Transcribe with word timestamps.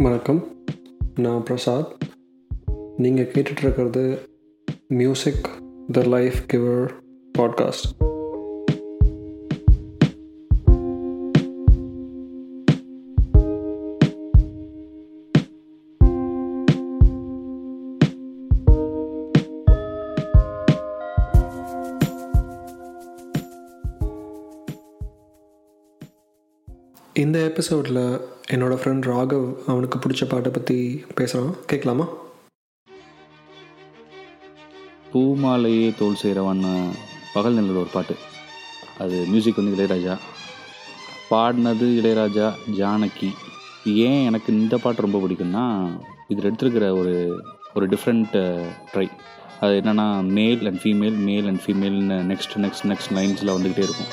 வணக்கம். 0.00 0.64
நான் 1.14 1.42
பிரசாத். 1.42 1.96
நீங்கள் 2.96 3.30
கேட்டுட்ருக்கிறது 3.30 4.18
music 4.88 5.48
the 5.92 6.02
life 6.02 6.34
giver 6.52 6.90
podcast 7.38 8.09
இந்த 27.14 27.38
எபிசோடில் 27.38 27.96
என்னோடய 28.52 28.78
ஃப்ரெண்ட் 28.80 29.06
ராகவ் 29.10 29.46
அவனுக்கு 29.66 29.96
பிடிச்ச 29.98 30.28
பாட்டை 30.28 30.50
பற்றி 30.52 31.04
பேசுகிறான் 31.14 31.56
கேட்கலாமா 31.66 32.06
பூமாலையே 35.12 35.94
தோல் 35.98 36.20
செய்கிறவன்னு 36.22 36.72
பகல் 37.32 37.52
நிலவில் 37.52 37.80
ஒரு 37.80 37.90
பாட்டு. 37.92 38.14
அது 38.98 39.16
மியூசிக் 39.26 39.58
வந்து 39.60 39.74
இளையராஜா. 39.76 40.14
பாடினது 41.30 41.88
இளையராஜா 42.00 42.46
ஜானகி. 42.78 43.30
ஏன் 44.06 44.24
எனக்கு 44.24 44.52
இந்த 44.52 44.78
பாட்டு 44.78 45.06
ரொம்ப 45.06 45.18
பிடிக்கும்னா 45.18 45.64
இதில் 46.28 46.48
எடுத்துருக்கிற 46.50 46.88
ஒரு 47.00 47.14
ஒரு 47.74 47.88
டிஃப்ரெண்ட் 47.88 48.36
ட்ரை 48.92 49.08
அது 49.60 49.74
என்னென்னா 49.80 50.08
male 50.36 50.66
and 50.66 50.80
female 50.84 51.18
male 51.28 51.46
and 51.46 51.62
ஃபீமேல்னு 51.66 52.20
next 52.32 52.56
next 52.64 52.88
next 52.92 53.14
லைன்ஸில் 53.18 53.56
வந்துக்கிட்டே 53.56 53.86
இருக்கும். 53.88 54.12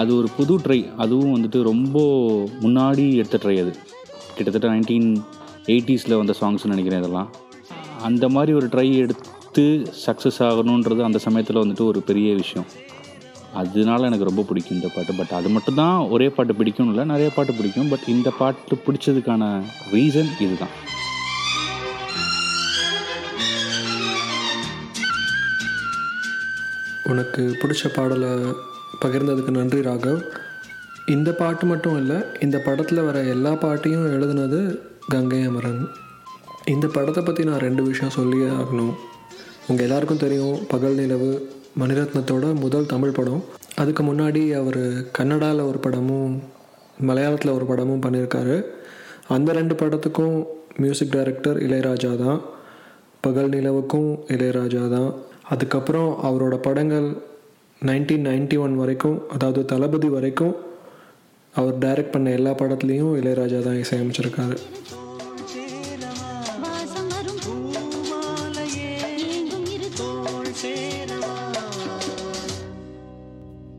அது 0.00 0.16
ஒரு 0.16 0.28
புது 0.36 0.54
ட்ரை 0.58 0.78
அதுவும் 0.96 1.32
வந்துட்டு 1.34 1.62
ரொம்ப 1.62 1.98
முன்னாடி 2.62 3.04
எடுத்த 3.14 3.38
ட்ரை 3.42 3.56
அது. 3.60 3.72
கிட்டத்தட்ட 4.34 4.68
நைன்டீன் 4.68 5.08
எயிட்டிஸில் 5.66 6.16
வந்த 6.16 6.34
சாங்ஸ்னு 6.40 6.72
நினைக்கிறேன் 6.72 7.02
இதெல்லாம். 7.02 7.28
அந்த 8.02 8.28
மாதிரி 8.28 8.52
ஒரு 8.52 8.66
ட்ரை 8.66 8.94
எடுத்து 8.94 9.64
சக்ஸஸ் 10.06 10.38
ஆகணுன்றது 10.38 11.02
அந்த 11.08 11.18
சமயத்தில் 11.18 11.56
வந்துட்டு 11.56 11.84
ஒரு 11.84 12.02
பெரிய 12.02 12.34
விஷயம். 12.34 12.68
அதனால 13.54 14.06
எனக்கு 14.06 14.28
ரொம்ப 14.30 14.42
பிடிக்கும் 14.42 14.76
இந்த 14.76 14.90
பாட்டு. 14.94 15.14
பட் 15.14 15.32
அது 15.38 15.48
மட்டும் 15.48 15.74
தான் 15.74 15.96
ஒரே 16.14 16.28
பாட்டு 16.28 16.54
பிடிக்கும் 16.54 16.88
இல்லை 16.88 17.04
நிறைய 17.04 17.30
பாட்டு 17.36 17.54
பிடிக்கும். 17.54 17.88
பட் 17.88 18.06
இந்த 18.06 18.30
பாட்டு 18.38 18.78
பிடிச்சதுக்கான 18.86 19.62
ரீசன் 19.92 20.32
இதுதான். 20.40 20.74
உனக்கு 27.04 27.42
பிடிச்ச 27.62 27.88
பாடலை 27.96 28.30
பகிர்ந்ததுக்கு 29.04 29.52
நன்றி 29.58 29.80
ராகவ். 29.88 30.20
இந்த 31.14 31.30
பாட்டு 31.40 31.64
மட்டும் 31.66 31.96
இல்லை 31.96 32.18
இந்த 32.40 32.58
படத்தில் 32.66 33.06
வர 33.08 33.18
எல்லா 33.34 33.52
பாட்டையும் 33.64 34.06
எழுதுனது 34.14 34.60
கங்கை 35.12 35.40
அமரன். 35.48 35.82
இந்த 36.74 36.86
படத்தை 36.86 37.22
பற்றி 37.24 37.44
நான் 37.44 37.64
ரெண்டு 37.66 37.82
விஷயம் 37.82 38.16
சொல்லியே 38.18 38.48
ஆகணும். 38.60 38.94
உங்கள் 39.68 39.84
எல்லாருக்கும் 39.86 40.22
தெரியும் 40.22 40.56
பகல் 40.68 40.96
நிலவு 41.00 41.30
மணிரத்னத்தோட 41.80 42.46
முதல் 42.54 42.90
தமிழ் 42.92 43.16
படம். 43.18 43.42
அதுக்கு 43.76 44.02
முன்னாடி 44.02 44.42
அவர் 44.60 44.82
கன்னடாவில் 45.18 45.68
ஒரு 45.68 45.78
படமும் 45.78 46.34
மலையாளத்தில் 47.08 47.54
ஒரு 47.54 47.64
படமும் 47.64 48.02
பண்ணியிருக்காரு. 48.02 48.56
அந்த 49.28 49.52
ரெண்டு 49.52 49.74
படத்துக்கும் 49.74 50.36
மியூசிக் 50.76 51.14
டைரக்டர் 51.14 51.58
இளையராஜா 51.66 52.12
தான். 52.24 52.40
பகல் 53.20 53.48
நிலவுக்கும் 53.48 54.10
இளையராஜா 54.34 54.82
தான். 54.96 55.10
அதுக்கப்புறம் 55.48 56.10
அவரோட 56.22 56.56
படங்கள் 56.56 57.08
நைன்டீன் 57.82 58.26
நைன்டி 58.26 58.56
ஒன் 58.58 58.76
வரைக்கும் 58.76 59.16
அதாவது 59.28 59.60
தளபதி 59.64 60.08
வரைக்கும் 60.08 60.54
அவர் 61.54 61.76
டைரக்ட் 61.78 62.12
பண்ண 62.12 62.28
எல்லா 62.30 62.52
படத்துலேயும் 62.52 63.16
இளையராஜா 63.16 63.58
தான் 63.62 63.80
இசையமைச்சிருக்காரு 63.80 64.56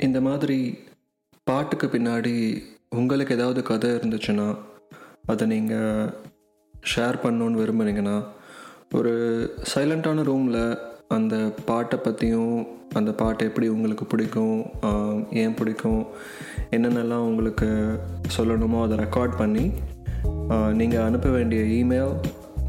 இந்த 0.00 0.20
மாதிரி 0.20 0.58
பாட்டுக்கு 1.46 1.86
பின்னாடி 1.88 2.34
உங்களுக்கு 2.92 3.34
ஏதாவது 3.34 3.60
கதை 3.62 3.90
இருந்துச்சுன்னா 3.90 4.46
அதை 5.26 5.44
நீங்கள் 5.46 6.10
ஷேர் 6.74 7.22
பண்ணணுன்னு 7.22 7.60
விரும்புனீங்கன்னா 7.62 8.16
ஒரு 8.94 9.12
சைலண்ட்டான 9.74 10.22
ரூமில் 10.22 10.60
அந்த 11.08 11.52
பாட்டை 11.66 11.98
பற்றியும் 11.98 12.66
அந்த 12.92 13.12
பாட்டு 13.12 13.46
எப்படி 13.46 13.68
உங்களுக்கு 13.68 14.04
பிடிக்கும் 14.04 14.64
ஏன் 15.30 15.54
பிடிக்கும் 15.54 16.06
என்னென்னலாம் 16.70 17.26
உங்களுக்கு 17.26 17.98
சொல்லணுமோ 18.38 18.82
அதை 18.82 18.98
ரெக்கார்ட் 18.98 19.36
பண்ணி 19.36 19.72
நீங்கள் 20.72 21.02
அனுப்ப 21.02 21.28
வேண்டிய 21.28 21.84
email 21.84 22.14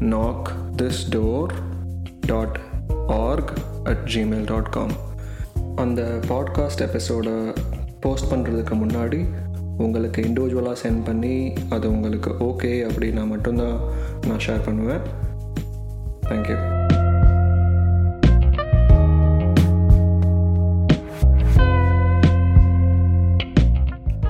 knock 0.00 0.52
this 0.76 1.02
door 1.10 1.52
dot 2.26 2.58
org 3.06 3.52
at 3.84 4.08
Gmail 4.14 4.44
dot 4.44 4.70
com 4.70 4.94
அந்த 5.76 6.20
பாட்காஸ்ட் 6.28 6.80
எபிசோடை 6.80 7.52
போஸ்ட் 8.00 8.32
பண்ணுறதுக்கு 8.32 8.74
முன்னாடி 8.74 9.24
உங்களுக்கு 9.76 10.22
இண்டிவிஜுவலாக 10.22 10.76
சென்ட் 10.82 11.04
பண்ணி 11.04 11.52
அது 11.68 11.90
உங்களுக்கு 11.90 12.30
ஓகே 12.30 12.88
அப்படின்னா 12.88 13.26
மட்டும்தான் 13.26 13.80
நான் 14.28 14.44
ஷேர் 14.46 14.64
பண்ணுவேன். 14.64 15.00
Thank you 16.28 16.77